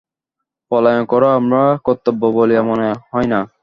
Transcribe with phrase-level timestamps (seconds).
[0.71, 3.39] পলায়ন করাও আমার কর্তব্য বলিয়া মনে হয় না।